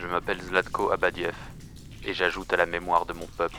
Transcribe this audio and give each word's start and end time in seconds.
Je 0.00 0.06
m'appelle 0.06 0.40
Zlatko 0.40 0.92
Abadiev 0.92 1.34
et 2.04 2.14
j'ajoute 2.14 2.52
à 2.52 2.56
la 2.56 2.66
mémoire 2.66 3.04
de 3.04 3.12
mon 3.12 3.26
peuple 3.36 3.58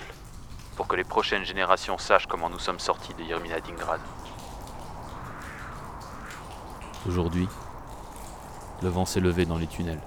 pour 0.78 0.88
que 0.88 0.96
les 0.96 1.04
prochaines 1.04 1.44
générations 1.44 1.97
sachent 1.97 2.28
comment 2.28 2.49
nous 2.49 2.60
sommes 2.60 2.79
sortis 2.79 3.13
de 3.15 3.23
Yerminadingrad. 3.23 3.99
Aujourd'hui, 7.05 7.46
le 8.81 8.88
vent 8.88 9.06
s'est 9.06 9.20
levé 9.20 9.46
dans 9.46 9.57
les 9.57 9.67
tunnels 9.67 9.99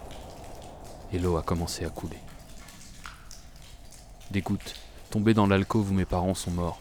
et 1.12 1.18
l'eau 1.18 1.36
a 1.36 1.42
commencé 1.42 1.84
à 1.84 1.90
couler. 1.90 2.18
Des 4.30 4.40
gouttes 4.40 4.74
tombées 5.10 5.34
dans 5.34 5.46
l'alcôve 5.46 5.90
où 5.90 5.94
mes 5.94 6.06
parents 6.06 6.34
sont 6.34 6.52
morts. 6.52 6.80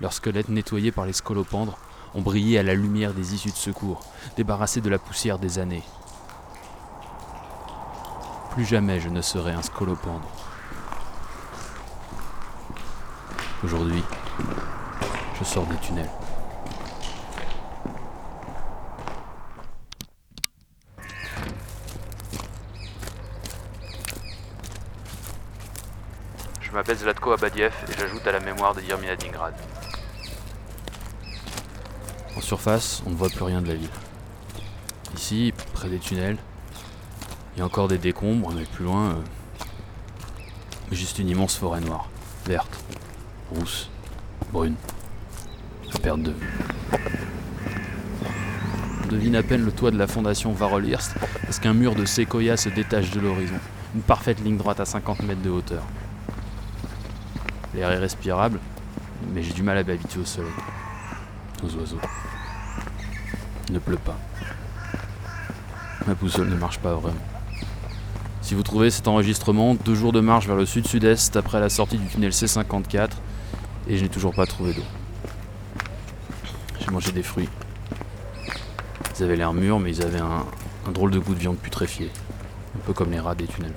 Leurs 0.00 0.14
squelettes 0.14 0.48
nettoyés 0.48 0.90
par 0.90 1.06
les 1.06 1.12
scolopendres 1.12 1.78
ont 2.14 2.22
brillé 2.22 2.58
à 2.58 2.64
la 2.64 2.74
lumière 2.74 3.14
des 3.14 3.34
issues 3.34 3.52
de 3.52 3.56
secours, 3.56 4.00
débarrassés 4.36 4.80
de 4.80 4.90
la 4.90 4.98
poussière 4.98 5.38
des 5.38 5.60
années. 5.60 5.84
Plus 8.56 8.64
jamais 8.64 9.00
je 9.00 9.10
ne 9.10 9.20
serai 9.20 9.52
un 9.52 9.60
scolopendre. 9.60 10.30
Aujourd'hui, 13.62 14.02
je 15.38 15.44
sors 15.44 15.66
des 15.66 15.76
tunnels. 15.76 16.08
Je 26.62 26.70
m'appelle 26.72 26.96
Zlatko 26.96 27.32
Abadiev 27.32 27.74
et 27.90 27.92
j'ajoute 27.92 28.26
à 28.26 28.32
la 28.32 28.40
mémoire 28.40 28.74
de 28.74 28.80
Yerminadingrad. 28.80 29.54
En 32.34 32.40
surface, 32.40 33.02
on 33.04 33.10
ne 33.10 33.16
voit 33.16 33.28
plus 33.28 33.44
rien 33.44 33.60
de 33.60 33.68
la 33.68 33.74
ville. 33.74 33.90
Ici, 35.14 35.52
près 35.74 35.90
des 35.90 35.98
tunnels, 35.98 36.38
il 37.56 37.60
y 37.60 37.62
a 37.62 37.64
encore 37.64 37.88
des 37.88 37.96
décombres, 37.96 38.52
mais 38.54 38.64
plus 38.64 38.84
loin, 38.84 39.12
euh, 39.12 39.14
juste 40.92 41.18
une 41.18 41.30
immense 41.30 41.56
forêt 41.56 41.80
noire, 41.80 42.10
verte, 42.44 42.78
rousse, 43.50 43.88
brune, 44.52 44.74
à 45.94 45.98
perte 45.98 46.20
de 46.20 46.32
vue. 46.32 46.52
On 49.02 49.06
devine 49.08 49.36
à 49.36 49.42
peine 49.42 49.64
le 49.64 49.72
toit 49.72 49.90
de 49.90 49.96
la 49.96 50.06
fondation 50.06 50.52
Varolhirst 50.52 51.14
parce 51.44 51.58
qu'un 51.58 51.72
mur 51.72 51.94
de 51.94 52.04
séquoia 52.04 52.58
se 52.58 52.68
détache 52.68 53.10
de 53.12 53.20
l'horizon, 53.20 53.58
une 53.94 54.02
parfaite 54.02 54.40
ligne 54.44 54.58
droite 54.58 54.80
à 54.80 54.84
50 54.84 55.22
mètres 55.22 55.40
de 55.40 55.48
hauteur. 55.48 55.82
L'air 57.74 57.90
est 57.90 57.98
respirable, 57.98 58.60
mais 59.32 59.42
j'ai 59.42 59.54
du 59.54 59.62
mal 59.62 59.78
à 59.78 59.84
m'habituer 59.84 60.20
au 60.20 60.26
soleil, 60.26 60.52
aux 61.62 61.74
oiseaux. 61.76 62.00
Il 63.68 63.74
ne 63.74 63.78
pleut 63.78 63.96
pas. 63.96 64.18
Ma 66.06 66.12
boussole 66.12 66.50
ne 66.50 66.56
marche 66.56 66.78
pas 66.80 66.92
vraiment. 66.92 67.35
Si 68.46 68.54
vous 68.54 68.62
trouvez 68.62 68.92
cet 68.92 69.08
enregistrement, 69.08 69.74
deux 69.74 69.96
jours 69.96 70.12
de 70.12 70.20
marche 70.20 70.46
vers 70.46 70.54
le 70.54 70.66
sud-sud-est 70.66 71.34
après 71.34 71.58
la 71.58 71.68
sortie 71.68 71.98
du 71.98 72.06
tunnel 72.06 72.30
C54, 72.30 73.10
et 73.88 73.96
je 73.96 74.04
n'ai 74.04 74.08
toujours 74.08 74.32
pas 74.36 74.46
trouvé 74.46 74.72
d'eau. 74.72 74.84
J'ai 76.78 76.88
mangé 76.92 77.10
des 77.10 77.24
fruits. 77.24 77.48
Ils 79.18 79.24
avaient 79.24 79.34
l'air 79.34 79.52
mûrs, 79.52 79.80
mais 79.80 79.90
ils 79.90 80.00
avaient 80.00 80.20
un, 80.20 80.46
drôle 80.92 81.10
de 81.10 81.18
goût 81.18 81.34
de 81.34 81.40
viande 81.40 81.58
putréfiée, 81.58 82.12
un 82.76 82.78
peu 82.86 82.92
comme 82.92 83.10
les 83.10 83.18
rats 83.18 83.34
des 83.34 83.48
tunnels. 83.48 83.74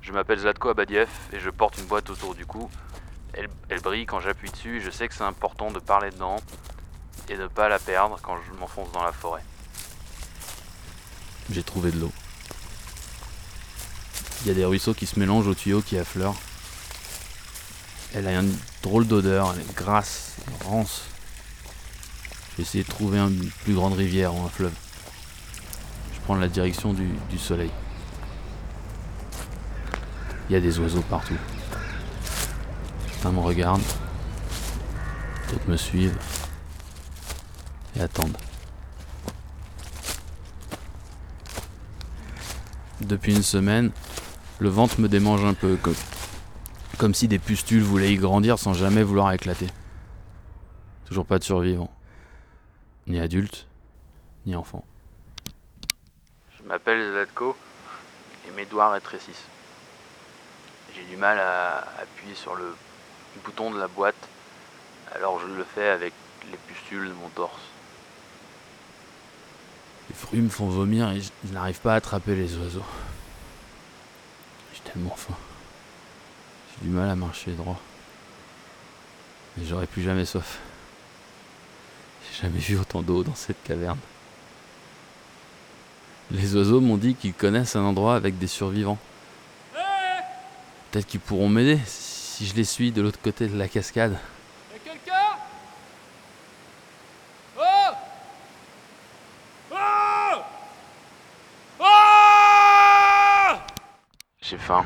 Je 0.00 0.10
m'appelle 0.10 0.40
Zlatko 0.40 0.70
Abadiev 0.70 1.10
et 1.32 1.38
je 1.38 1.48
porte 1.48 1.78
une 1.78 1.86
boîte 1.86 2.10
autour 2.10 2.34
du 2.34 2.44
cou. 2.44 2.68
Elle, 3.34 3.50
elle 3.68 3.80
brille 3.82 4.04
quand 4.04 4.18
j'appuie 4.18 4.50
dessus 4.50 4.78
et 4.78 4.80
je 4.80 4.90
sais 4.90 5.06
que 5.06 5.14
c'est 5.14 5.22
important 5.22 5.70
de 5.70 5.78
parler 5.78 6.10
dedans 6.10 6.38
et 7.28 7.36
de 7.36 7.42
ne 7.42 7.46
pas 7.46 7.68
la 7.68 7.78
perdre 7.78 8.18
quand 8.20 8.36
je 8.38 8.58
m'enfonce 8.58 8.90
dans 8.90 9.04
la 9.04 9.12
forêt. 9.12 9.44
J'ai 11.48 11.62
trouvé 11.62 11.92
de 11.92 12.00
l'eau. 12.00 12.10
Il 14.42 14.48
y 14.48 14.50
a 14.50 14.54
des 14.54 14.64
ruisseaux 14.64 14.92
qui 14.92 15.06
se 15.06 15.20
mélangent 15.20 15.46
aux 15.46 15.54
tuyaux 15.54 15.82
qui 15.82 15.96
affleurent. 15.96 16.36
Elle 18.14 18.26
a 18.26 18.40
une 18.40 18.52
drôle 18.82 19.06
d'odeur, 19.06 19.54
elle 19.54 19.60
est 19.60 19.74
grasse, 19.74 20.32
rance. 20.64 21.02
J'ai 22.56 22.62
essayé 22.62 22.84
de 22.84 22.88
trouver 22.88 23.18
une 23.18 23.50
plus 23.64 23.74
grande 23.74 23.94
rivière 23.94 24.34
ou 24.34 24.44
un 24.44 24.48
fleuve. 24.48 24.72
Je 26.12 26.20
prends 26.24 26.34
la 26.34 26.48
direction 26.48 26.92
du, 26.92 27.38
soleil. 27.38 27.70
Il 30.48 30.52
y 30.52 30.56
a 30.56 30.60
des 30.60 30.78
oiseaux 30.80 31.02
partout. 31.02 31.38
Certains 33.06 33.30
me 33.30 33.40
regardent, 33.40 33.80
d'autres 35.50 35.68
me 35.68 35.76
suivent 35.76 36.18
et 37.96 38.00
attendent. 38.00 38.36
Depuis 43.00 43.34
une 43.34 43.42
semaine, 43.42 43.90
le 44.62 44.68
ventre 44.68 45.00
me 45.00 45.08
démange 45.08 45.44
un 45.44 45.54
peu, 45.54 45.74
comme, 45.74 45.96
comme 46.96 47.14
si 47.14 47.26
des 47.26 47.40
pustules 47.40 47.82
voulaient 47.82 48.12
y 48.12 48.16
grandir 48.16 48.60
sans 48.60 48.74
jamais 48.74 49.02
vouloir 49.02 49.32
éclater. 49.32 49.66
Toujours 51.04 51.26
pas 51.26 51.40
de 51.40 51.44
survivants. 51.44 51.90
Ni 53.08 53.18
adultes, 53.18 53.66
ni 54.46 54.54
enfants. 54.54 54.84
Je 56.56 56.62
m'appelle 56.68 57.10
Zlatko 57.10 57.56
et 58.46 58.52
mes 58.52 58.64
doigts 58.64 58.92
rétrécissent. 58.92 59.48
J'ai 60.94 61.04
du 61.06 61.16
mal 61.16 61.40
à 61.40 61.78
appuyer 62.00 62.36
sur 62.36 62.54
le 62.54 62.76
bouton 63.44 63.72
de 63.72 63.80
la 63.80 63.88
boîte, 63.88 64.28
alors 65.12 65.40
je 65.40 65.52
le 65.52 65.64
fais 65.64 65.88
avec 65.88 66.12
les 66.52 66.58
pustules 66.68 67.08
de 67.08 67.14
mon 67.14 67.28
torse. 67.30 67.62
Les 70.08 70.14
fruits 70.14 70.40
me 70.40 70.48
font 70.48 70.68
vomir 70.68 71.10
et 71.10 71.20
je, 71.20 71.30
je 71.48 71.52
n'arrive 71.52 71.80
pas 71.80 71.94
à 71.94 71.96
attraper 71.96 72.36
les 72.36 72.56
oiseaux. 72.58 72.84
J'ai 74.94 76.86
du 76.86 76.90
mal 76.90 77.08
à 77.08 77.16
marcher 77.16 77.52
droit. 77.52 77.80
Mais 79.56 79.64
j'aurai 79.64 79.86
plus 79.86 80.02
jamais 80.02 80.24
soif. 80.24 80.58
J'ai 82.22 82.42
jamais 82.42 82.58
vu 82.58 82.78
autant 82.78 83.02
d'eau 83.02 83.22
dans 83.22 83.34
cette 83.34 83.62
caverne. 83.62 83.98
Les 86.30 86.56
oiseaux 86.56 86.80
m'ont 86.80 86.96
dit 86.96 87.14
qu'ils 87.14 87.34
connaissent 87.34 87.76
un 87.76 87.82
endroit 87.82 88.16
avec 88.16 88.38
des 88.38 88.46
survivants. 88.46 88.98
Peut-être 90.90 91.06
qu'ils 91.06 91.20
pourront 91.20 91.48
m'aider 91.48 91.78
si 91.86 92.46
je 92.46 92.54
les 92.54 92.64
suis 92.64 92.92
de 92.92 93.02
l'autre 93.02 93.20
côté 93.20 93.48
de 93.48 93.56
la 93.56 93.68
cascade. 93.68 94.16
Faim. 104.62 104.84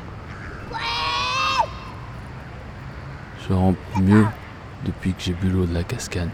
Je 3.47 3.53
rampe 3.53 3.77
mieux 4.01 4.25
depuis 4.83 5.13
que 5.13 5.21
j'ai 5.21 5.33
bu 5.33 5.49
l'eau 5.49 5.65
de 5.65 5.73
la 5.73 5.83
cascade. 5.83 6.31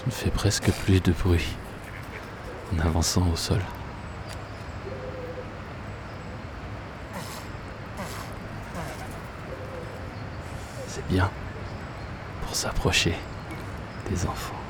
Je 0.00 0.06
ne 0.06 0.10
fais 0.10 0.30
presque 0.30 0.70
plus 0.84 1.00
de 1.00 1.12
bruit 1.12 1.56
en 2.74 2.80
avançant 2.80 3.26
au 3.32 3.36
sol. 3.36 3.60
C'est 10.88 11.06
bien 11.08 11.30
pour 12.42 12.54
s'approcher 12.54 13.14
des 14.10 14.26
enfants. 14.26 14.63